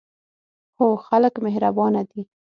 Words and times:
هو، 0.79 0.89
خلک 1.07 1.33
مهربانه 1.45 2.01
دي 2.09 2.21